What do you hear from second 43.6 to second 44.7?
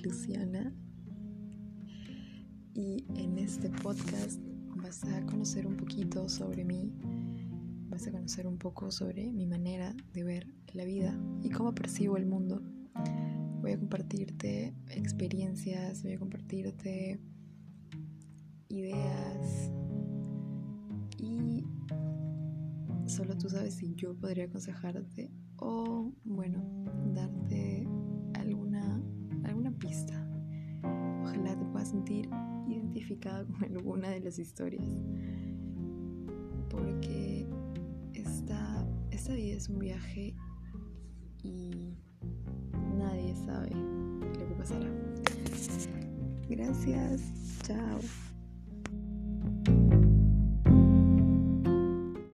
lo que